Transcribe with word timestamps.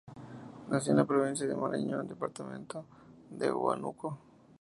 Nació 0.71 0.93
en 0.93 0.97
la 0.97 1.05
provincia 1.05 1.45
de 1.45 1.55
Marañón, 1.55 2.07
departamento 2.07 2.85
de 3.29 3.51
Huánuco. 3.51 4.17